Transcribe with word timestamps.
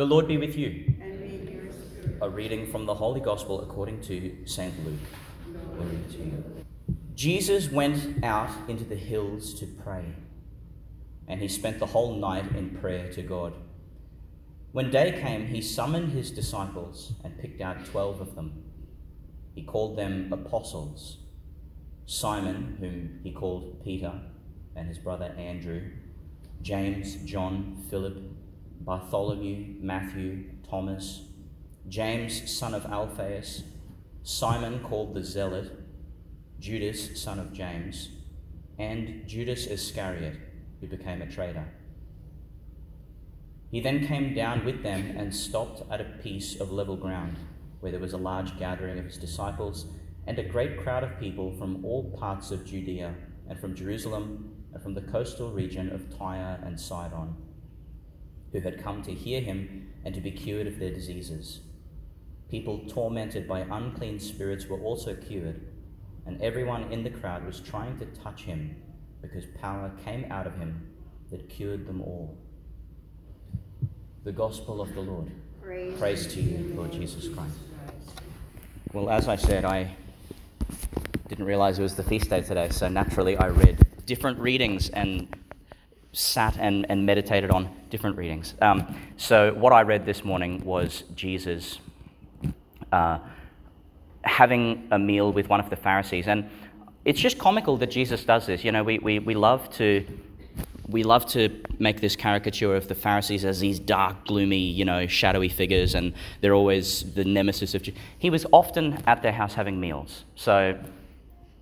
The 0.00 0.06
Lord 0.06 0.26
be 0.26 0.38
with 0.38 0.56
you. 0.56 0.94
and 0.98 1.20
with 1.20 1.50
your 1.50 1.70
spirit. 1.70 2.18
A 2.22 2.30
reading 2.30 2.72
from 2.72 2.86
the 2.86 2.94
Holy 2.94 3.20
Gospel 3.20 3.60
according 3.60 4.00
to 4.04 4.34
St. 4.46 4.72
Luke. 4.82 4.98
Glory 5.74 5.98
to 6.12 6.16
you. 6.16 6.44
Jesus 7.14 7.70
went 7.70 8.24
out 8.24 8.48
into 8.66 8.84
the 8.84 8.96
hills 8.96 9.52
to 9.60 9.66
pray, 9.66 10.06
and 11.28 11.38
he 11.38 11.48
spent 11.48 11.78
the 11.78 11.84
whole 11.84 12.14
night 12.14 12.50
in 12.56 12.70
prayer 12.70 13.12
to 13.12 13.20
God. 13.20 13.52
When 14.72 14.90
day 14.90 15.20
came, 15.20 15.48
he 15.48 15.60
summoned 15.60 16.12
his 16.12 16.30
disciples 16.30 17.12
and 17.22 17.38
picked 17.38 17.60
out 17.60 17.84
twelve 17.84 18.22
of 18.22 18.36
them. 18.36 18.64
He 19.54 19.64
called 19.64 19.98
them 19.98 20.32
apostles 20.32 21.18
Simon, 22.06 22.78
whom 22.80 23.20
he 23.22 23.32
called 23.32 23.84
Peter, 23.84 24.14
and 24.74 24.88
his 24.88 24.96
brother 24.96 25.34
Andrew, 25.36 25.90
James, 26.62 27.16
John, 27.26 27.84
Philip, 27.90 28.16
Bartholomew, 28.80 29.76
Matthew, 29.80 30.44
Thomas, 30.68 31.22
James, 31.88 32.50
son 32.50 32.74
of 32.74 32.86
Alphaeus, 32.86 33.62
Simon 34.22 34.80
called 34.80 35.14
the 35.14 35.22
Zealot, 35.22 35.70
Judas, 36.58 37.20
son 37.20 37.38
of 37.38 37.52
James, 37.52 38.08
and 38.78 39.26
Judas 39.26 39.66
Iscariot, 39.66 40.36
who 40.80 40.86
became 40.86 41.22
a 41.22 41.30
traitor. 41.30 41.68
He 43.70 43.80
then 43.80 44.06
came 44.06 44.34
down 44.34 44.64
with 44.64 44.82
them 44.82 45.14
and 45.16 45.34
stopped 45.34 45.82
at 45.90 46.00
a 46.00 46.18
piece 46.22 46.60
of 46.60 46.72
level 46.72 46.96
ground, 46.96 47.36
where 47.80 47.92
there 47.92 48.00
was 48.00 48.12
a 48.12 48.18
large 48.18 48.58
gathering 48.58 48.98
of 48.98 49.04
his 49.04 49.16
disciples 49.16 49.86
and 50.26 50.38
a 50.38 50.42
great 50.42 50.78
crowd 50.82 51.04
of 51.04 51.18
people 51.18 51.52
from 51.56 51.84
all 51.84 52.16
parts 52.18 52.50
of 52.50 52.64
Judea 52.64 53.14
and 53.48 53.58
from 53.58 53.74
Jerusalem 53.74 54.54
and 54.72 54.82
from 54.82 54.94
the 54.94 55.00
coastal 55.00 55.50
region 55.50 55.90
of 55.90 56.16
Tyre 56.16 56.60
and 56.64 56.78
Sidon, 56.78 57.34
who 58.52 58.60
had 58.60 58.82
come 58.82 59.02
to 59.02 59.12
hear 59.12 59.40
him 59.40 59.88
and 60.04 60.14
to 60.14 60.20
be 60.20 60.30
cured 60.30 60.66
of 60.66 60.78
their 60.78 60.90
diseases. 60.90 61.60
People 62.50 62.80
tormented 62.88 63.46
by 63.46 63.60
unclean 63.60 64.18
spirits 64.18 64.66
were 64.66 64.80
also 64.80 65.14
cured, 65.14 65.60
and 66.26 66.40
everyone 66.42 66.92
in 66.92 67.04
the 67.04 67.10
crowd 67.10 67.46
was 67.46 67.60
trying 67.60 67.96
to 67.98 68.06
touch 68.06 68.42
him 68.42 68.76
because 69.22 69.44
power 69.60 69.92
came 70.04 70.30
out 70.30 70.46
of 70.46 70.56
him 70.56 70.88
that 71.30 71.48
cured 71.48 71.86
them 71.86 72.00
all. 72.00 72.36
The 74.24 74.32
Gospel 74.32 74.80
of 74.80 74.94
the 74.94 75.00
Lord. 75.00 75.30
Praise, 75.62 75.98
Praise 75.98 76.26
to 76.34 76.40
you, 76.40 76.74
Lord 76.74 76.92
Jesus 76.92 77.28
Christ. 77.28 77.54
Well, 78.92 79.08
as 79.08 79.28
I 79.28 79.36
said, 79.36 79.64
I 79.64 79.94
didn't 81.28 81.44
realize 81.44 81.78
it 81.78 81.82
was 81.82 81.94
the 81.94 82.02
feast 82.02 82.28
day 82.28 82.40
today, 82.40 82.70
so 82.70 82.88
naturally 82.88 83.36
I 83.36 83.46
read 83.46 83.78
different 84.06 84.40
readings 84.40 84.90
and 84.90 85.28
sat 86.12 86.56
and, 86.58 86.86
and 86.88 87.06
meditated 87.06 87.50
on 87.50 87.68
different 87.88 88.16
readings. 88.16 88.54
Um, 88.60 88.96
so, 89.16 89.52
what 89.54 89.72
I 89.72 89.82
read 89.82 90.06
this 90.06 90.24
morning 90.24 90.64
was 90.64 91.04
Jesus 91.14 91.78
uh, 92.92 93.18
having 94.22 94.88
a 94.90 94.98
meal 94.98 95.32
with 95.32 95.48
one 95.48 95.60
of 95.60 95.70
the 95.70 95.76
Pharisees. 95.76 96.26
And 96.26 96.48
it's 97.04 97.20
just 97.20 97.38
comical 97.38 97.76
that 97.78 97.90
Jesus 97.90 98.24
does 98.24 98.46
this. 98.46 98.64
You 98.64 98.72
know, 98.72 98.82
we, 98.82 98.98
we, 98.98 99.18
we 99.18 99.34
love 99.34 99.70
to. 99.76 100.06
We 100.88 101.04
love 101.04 101.24
to 101.26 101.62
make 101.78 102.00
this 102.00 102.16
caricature 102.16 102.74
of 102.74 102.88
the 102.88 102.96
Pharisees 102.96 103.44
as 103.44 103.60
these 103.60 103.78
dark, 103.78 104.26
gloomy, 104.26 104.58
you 104.58 104.84
know, 104.84 105.06
shadowy 105.06 105.48
figures, 105.48 105.94
and 105.94 106.12
they're 106.40 106.54
always 106.54 107.14
the 107.14 107.24
nemesis 107.24 107.76
of. 107.76 107.82
Jesus. 107.82 108.00
He 108.18 108.28
was 108.28 108.44
often 108.50 109.00
at 109.06 109.22
their 109.22 109.30
house 109.30 109.54
having 109.54 109.78
meals. 109.78 110.24
So, 110.34 110.76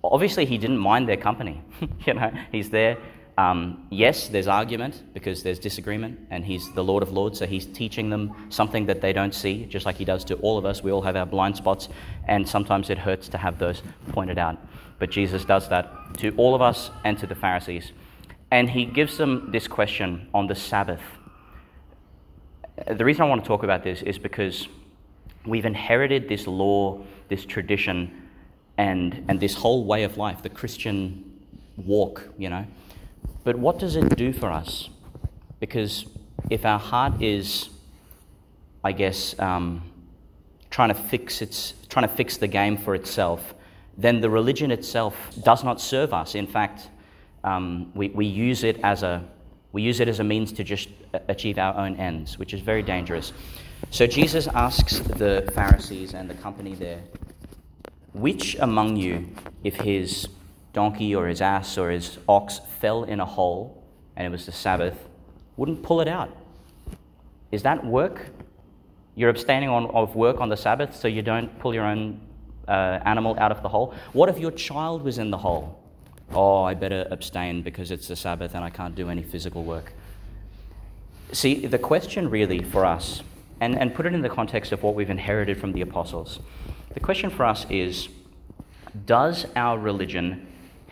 obviously, 0.03 0.45
he 0.45 0.57
didn't 0.57 0.79
mind 0.79 1.07
their 1.07 1.17
company. 1.17 1.61
you 2.07 2.15
know, 2.15 2.31
he's 2.51 2.71
there. 2.71 2.97
Um, 3.39 3.87
yes, 3.89 4.27
there's 4.27 4.49
argument 4.49 5.01
because 5.13 5.43
there's 5.43 5.59
disagreement, 5.59 6.19
and 6.29 6.43
he's 6.43 6.73
the 6.73 6.83
Lord 6.83 7.01
of 7.01 7.13
Lords, 7.13 7.39
so 7.39 7.45
he's 7.45 7.65
teaching 7.65 8.09
them 8.09 8.35
something 8.49 8.85
that 8.87 8.99
they 8.99 9.13
don't 9.13 9.33
see, 9.33 9.63
just 9.63 9.85
like 9.85 9.95
he 9.95 10.03
does 10.03 10.25
to 10.25 10.35
all 10.39 10.57
of 10.57 10.65
us. 10.65 10.83
We 10.83 10.91
all 10.91 11.03
have 11.03 11.15
our 11.15 11.25
blind 11.25 11.55
spots, 11.55 11.87
and 12.27 12.45
sometimes 12.45 12.89
it 12.89 12.97
hurts 12.97 13.29
to 13.29 13.37
have 13.37 13.57
those 13.57 13.81
pointed 14.09 14.37
out. 14.37 14.57
But 14.99 15.09
Jesus 15.09 15.45
does 15.45 15.69
that 15.69 15.89
to 16.17 16.35
all 16.35 16.53
of 16.53 16.61
us 16.61 16.91
and 17.05 17.17
to 17.19 17.27
the 17.27 17.33
Pharisees. 17.33 17.93
And 18.51 18.69
he 18.69 18.83
gives 18.83 19.15
them 19.15 19.51
this 19.53 19.69
question 19.69 20.27
on 20.33 20.47
the 20.47 20.55
Sabbath. 20.55 21.01
The 22.87 23.05
reason 23.05 23.21
I 23.21 23.29
want 23.29 23.41
to 23.41 23.47
talk 23.47 23.63
about 23.63 23.83
this 23.85 24.01
is 24.01 24.19
because 24.19 24.67
we've 25.45 25.65
inherited 25.65 26.27
this 26.27 26.45
law, 26.45 27.05
this 27.29 27.45
tradition, 27.45 28.27
and, 28.77 29.23
and 29.29 29.39
this 29.39 29.53
whole 29.53 29.85
way 29.85 30.03
of 30.03 30.17
life, 30.17 30.41
the 30.43 30.49
Christian 30.49 31.23
walk, 31.77 32.27
you 32.37 32.49
know. 32.49 32.65
But 33.43 33.57
what 33.57 33.79
does 33.79 33.95
it 33.95 34.15
do 34.15 34.33
for 34.33 34.51
us? 34.51 34.89
Because 35.59 36.05
if 36.49 36.65
our 36.65 36.79
heart 36.79 37.21
is, 37.21 37.69
I 38.83 38.91
guess, 38.91 39.37
um, 39.39 39.83
trying 40.69 40.89
to 40.89 40.95
fix 40.95 41.41
its, 41.41 41.73
trying 41.89 42.07
to 42.07 42.13
fix 42.13 42.37
the 42.37 42.47
game 42.47 42.77
for 42.77 42.95
itself, 42.95 43.53
then 43.97 44.21
the 44.21 44.29
religion 44.29 44.71
itself 44.71 45.15
does 45.43 45.63
not 45.63 45.81
serve 45.81 46.13
us. 46.13 46.35
In 46.35 46.47
fact, 46.47 46.89
um, 47.43 47.91
we, 47.95 48.09
we 48.09 48.25
use 48.25 48.63
it 48.63 48.79
as 48.83 49.03
a 49.03 49.23
we 49.71 49.83
use 49.83 49.99
it 49.99 50.07
as 50.07 50.19
a 50.19 50.23
means 50.23 50.51
to 50.53 50.63
just 50.63 50.89
achieve 51.27 51.59
our 51.59 51.77
own 51.77 51.95
ends, 51.97 52.39
which 52.39 52.55
is 52.55 52.61
very 52.61 52.81
dangerous. 52.81 53.33
So 53.91 54.07
Jesus 54.07 54.47
asks 54.47 54.97
the 54.99 55.49
Pharisees 55.53 56.15
and 56.15 56.27
the 56.27 56.33
company 56.33 56.73
there, 56.73 57.01
which 58.13 58.55
among 58.59 58.95
you, 58.97 59.29
if 59.63 59.75
his 59.75 60.27
donkey 60.73 61.15
or 61.15 61.27
his 61.27 61.41
ass 61.41 61.77
or 61.77 61.89
his 61.91 62.17
ox 62.27 62.61
fell 62.79 63.03
in 63.03 63.19
a 63.19 63.25
hole 63.25 63.83
and 64.15 64.25
it 64.25 64.29
was 64.29 64.45
the 64.45 64.51
Sabbath, 64.51 65.07
wouldn't 65.57 65.81
pull 65.83 66.01
it 66.01 66.07
out? 66.07 66.35
Is 67.51 67.63
that 67.63 67.85
work? 67.85 68.27
You're 69.15 69.29
abstaining 69.29 69.69
on, 69.69 69.87
of 69.87 70.15
work 70.15 70.39
on 70.39 70.49
the 70.49 70.57
Sabbath 70.57 70.95
so 70.95 71.07
you 71.07 71.21
don't 71.21 71.57
pull 71.59 71.73
your 71.73 71.85
own 71.85 72.21
uh, 72.67 72.99
animal 73.05 73.37
out 73.39 73.51
of 73.51 73.61
the 73.63 73.69
hole? 73.69 73.93
What 74.13 74.29
if 74.29 74.37
your 74.37 74.51
child 74.51 75.03
was 75.03 75.17
in 75.17 75.31
the 75.31 75.37
hole? 75.37 75.79
Oh, 76.31 76.63
I 76.63 76.75
better 76.75 77.07
abstain 77.09 77.63
because 77.63 77.91
it's 77.91 78.07
the 78.07 78.15
Sabbath 78.15 78.53
and 78.53 78.63
I 78.63 78.69
can't 78.69 78.93
do 78.93 79.09
any 79.09 79.23
physical 79.23 79.63
work. 79.63 79.93
See, 81.31 81.65
the 81.65 81.79
question 81.79 82.29
really 82.29 82.61
for 82.61 82.85
us, 82.85 83.21
and, 83.61 83.77
and 83.77 83.93
put 83.93 84.05
it 84.05 84.13
in 84.13 84.21
the 84.21 84.29
context 84.29 84.71
of 84.71 84.83
what 84.83 84.95
we've 84.95 85.09
inherited 85.09 85.59
from 85.59 85.73
the 85.73 85.81
apostles, 85.81 86.39
the 86.93 86.99
question 86.99 87.29
for 87.29 87.45
us 87.45 87.65
is 87.69 88.09
Does 89.05 89.45
our 89.55 89.77
religion 89.77 90.47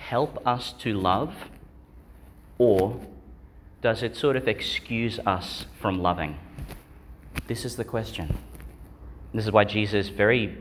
help 0.10 0.46
us 0.48 0.74
to 0.80 0.94
love, 0.94 1.34
or 2.58 3.00
does 3.82 4.02
it 4.04 4.16
sort 4.16 4.38
of 4.38 4.48
excuse 4.48 5.20
us 5.26 5.66
from 5.82 6.02
loving? 6.02 6.38
This 7.48 7.66
is 7.66 7.76
the 7.76 7.84
question. 7.84 8.38
This 9.34 9.46
is 9.46 9.52
why 9.52 9.66
Jesus 9.66 10.08
very 10.08 10.58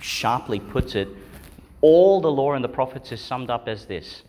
sharply 0.00 0.60
puts 0.60 0.94
it 0.94 1.08
all 1.80 2.20
the 2.20 2.30
law 2.30 2.52
and 2.52 2.62
the 2.62 2.68
prophets 2.68 3.12
is 3.12 3.20
summed 3.20 3.50
up 3.50 3.66
as 3.66 3.86
this 3.86 4.22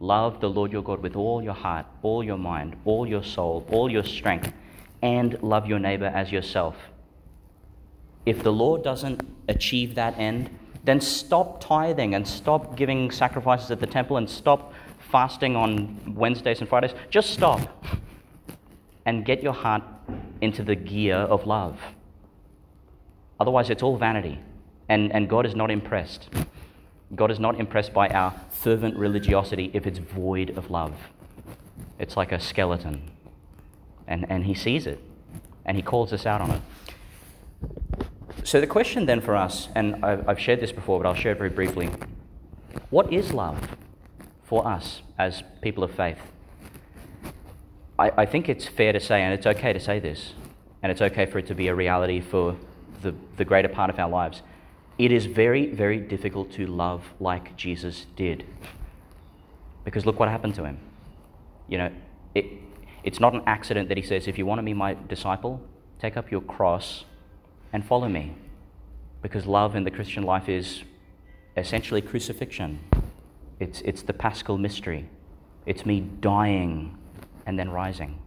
Love 0.00 0.40
the 0.40 0.48
Lord 0.48 0.72
your 0.72 0.82
God 0.82 1.00
with 1.00 1.14
all 1.14 1.42
your 1.42 1.52
heart, 1.52 1.86
all 2.02 2.24
your 2.24 2.38
mind, 2.38 2.74
all 2.84 3.06
your 3.06 3.22
soul, 3.22 3.64
all 3.70 3.90
your 3.90 4.02
strength, 4.02 4.52
and 5.00 5.40
love 5.42 5.66
your 5.66 5.78
neighbor 5.78 6.06
as 6.06 6.32
yourself. 6.32 6.76
If 8.26 8.42
the 8.42 8.52
law 8.52 8.78
doesn't 8.78 9.22
achieve 9.48 9.94
that 9.94 10.18
end, 10.18 10.50
then 10.84 11.00
stop 11.00 11.60
tithing 11.60 12.14
and 12.14 12.26
stop 12.26 12.76
giving 12.76 13.10
sacrifices 13.10 13.70
at 13.70 13.80
the 13.80 13.86
temple 13.86 14.16
and 14.16 14.28
stop 14.28 14.72
fasting 15.10 15.56
on 15.56 16.14
Wednesdays 16.14 16.60
and 16.60 16.68
Fridays. 16.68 16.92
Just 17.10 17.30
stop 17.30 17.84
and 19.04 19.24
get 19.24 19.42
your 19.42 19.52
heart 19.52 19.82
into 20.40 20.62
the 20.62 20.74
gear 20.74 21.16
of 21.16 21.46
love. 21.46 21.78
Otherwise, 23.38 23.70
it's 23.70 23.82
all 23.82 23.96
vanity, 23.96 24.38
and, 24.88 25.12
and 25.12 25.28
God 25.28 25.46
is 25.46 25.54
not 25.54 25.70
impressed. 25.70 26.28
God 27.14 27.30
is 27.30 27.38
not 27.38 27.58
impressed 27.58 27.92
by 27.92 28.08
our 28.08 28.32
fervent 28.50 28.96
religiosity 28.96 29.70
if 29.74 29.86
it's 29.86 29.98
void 29.98 30.56
of 30.56 30.70
love. 30.70 30.94
It's 31.98 32.16
like 32.16 32.32
a 32.32 32.40
skeleton. 32.40 33.10
And, 34.06 34.26
and 34.30 34.46
He 34.46 34.54
sees 34.54 34.86
it, 34.86 35.00
and 35.64 35.76
He 35.76 35.82
calls 35.82 36.12
us 36.12 36.26
out 36.26 36.40
on 36.40 36.50
it. 36.52 36.60
So, 38.44 38.60
the 38.60 38.66
question 38.66 39.06
then 39.06 39.20
for 39.20 39.36
us, 39.36 39.68
and 39.74 40.04
I've, 40.04 40.38
shared 40.38 40.60
this 40.60 40.72
before, 40.72 41.00
but 41.00 41.08
I'll 41.08 41.14
share 41.14 41.32
it 41.32 41.38
very 41.38 41.50
briefly 41.50 41.90
what 42.90 43.12
is 43.12 43.32
love 43.32 43.68
for 44.44 44.66
us 44.66 45.02
as 45.18 45.42
people 45.60 45.84
of 45.84 45.92
faith? 45.92 46.18
I, 47.98 48.10
I 48.18 48.26
think 48.26 48.48
it's 48.48 48.66
fair 48.66 48.92
to 48.92 49.00
say, 49.00 49.22
and 49.22 49.32
it's 49.32 49.46
okay 49.46 49.72
to 49.72 49.80
say 49.80 49.98
this, 50.00 50.32
and 50.82 50.90
it's 50.90 51.00
okay 51.00 51.26
for 51.26 51.38
it 51.38 51.46
to 51.46 51.54
be 51.54 51.68
a 51.68 51.74
reality 51.74 52.20
for 52.20 52.56
the, 53.02 53.14
the 53.36 53.44
greater 53.44 53.68
part 53.68 53.90
of 53.90 53.98
our 53.98 54.08
lives 54.08 54.42
it 54.98 55.10
is 55.10 55.26
very, 55.26 55.66
very 55.66 55.98
difficult 55.98 56.52
to 56.52 56.66
love 56.66 57.12
like 57.18 57.56
Jesus 57.56 58.06
did. 58.16 58.44
Because 59.84 60.06
look 60.06 60.20
what 60.20 60.28
happened 60.28 60.54
to 60.56 60.64
him. 60.64 60.78
You 61.68 61.78
know, 61.78 61.90
it, 62.34 62.46
it's 63.02 63.18
not 63.18 63.34
an 63.34 63.42
accident 63.46 63.88
that 63.88 63.96
he 63.96 64.02
says, 64.02 64.28
if 64.28 64.38
you 64.38 64.46
want 64.46 64.58
to 64.60 64.62
be 64.62 64.74
my 64.74 64.96
disciple, 65.08 65.60
take 65.98 66.16
up 66.16 66.30
your 66.30 66.42
cross 66.42 67.04
and 67.72 67.84
follow 67.84 68.08
me. 68.08 68.34
Because 69.22 69.46
love 69.46 69.76
in 69.76 69.84
the 69.84 69.90
Christian 69.90 70.24
life 70.24 70.48
is 70.48 70.82
essentially 71.56 72.00
crucifixion, 72.00 72.80
it's, 73.60 73.80
it's 73.82 74.02
the 74.02 74.12
paschal 74.12 74.58
mystery, 74.58 75.08
it's 75.66 75.86
me 75.86 76.00
dying 76.00 76.98
and 77.46 77.58
then 77.58 77.70
rising. 77.70 78.18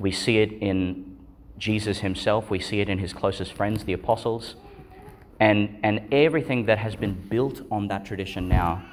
We 0.00 0.12
see 0.12 0.38
it 0.38 0.52
in 0.52 1.18
Jesus 1.58 1.98
himself. 1.98 2.50
We 2.50 2.60
see 2.60 2.80
it 2.80 2.88
in 2.88 2.98
his 2.98 3.12
closest 3.12 3.52
friends, 3.52 3.84
the 3.84 3.92
apostles. 3.92 4.54
And, 5.40 5.78
and 5.82 6.02
everything 6.12 6.66
that 6.66 6.78
has 6.78 6.96
been 6.96 7.14
built 7.28 7.62
on 7.70 7.88
that 7.88 8.04
tradition 8.04 8.48
now 8.48 8.84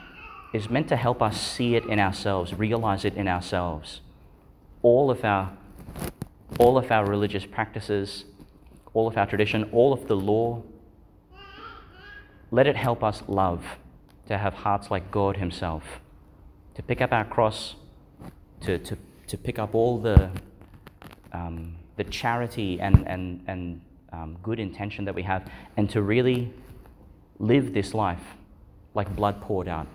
is 0.54 0.70
meant 0.70 0.88
to 0.90 0.96
help 0.96 1.22
us 1.22 1.40
see 1.40 1.76
it 1.76 1.86
in 1.86 2.00
ourselves, 2.00 2.54
realize 2.54 3.06
it 3.06 3.16
in 3.16 3.28
ourselves. 3.28 4.02
All 4.82 5.10
of 5.10 5.24
our, 5.24 5.52
all 6.60 6.78
of 6.78 6.92
our 6.92 7.06
religious 7.06 7.46
practices, 7.46 8.26
all 8.96 9.08
of 9.08 9.18
our 9.18 9.28
tradition, 9.28 9.70
all 9.72 9.94
of 9.94 10.08
the 10.08 10.16
law, 10.16 10.64
let 12.50 12.66
it 12.66 12.76
help 12.76 13.04
us 13.04 13.22
love, 13.28 13.64
to 14.28 14.38
have 14.38 14.54
hearts 14.54 14.90
like 14.90 15.12
God 15.12 15.38
Himself, 15.38 15.84
to 16.74 16.82
pick 16.82 17.02
up 17.02 17.12
our 17.12 17.26
cross, 17.26 17.76
to, 18.62 18.80
to, 18.80 18.98
to 19.28 19.38
pick 19.38 19.60
up 19.60 19.76
all 19.76 20.00
the, 20.00 20.32
um, 21.34 21.76
the 21.98 22.06
charity 22.06 22.80
and, 22.80 23.06
and, 23.06 23.44
and 23.48 23.82
um, 24.14 24.38
good 24.42 24.60
intention 24.60 25.04
that 25.06 25.14
we 25.14 25.24
have, 25.24 25.48
and 25.76 25.90
to 25.90 26.02
really 26.02 26.52
live 27.38 27.74
this 27.74 27.94
life 27.94 28.24
like 28.94 29.14
blood 29.14 29.42
poured 29.42 29.68
out 29.68 29.88